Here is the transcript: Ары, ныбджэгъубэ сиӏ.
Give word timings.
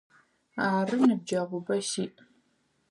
Ары, 0.69 0.97
ныбджэгъубэ 1.07 1.75
сиӏ. 1.89 2.15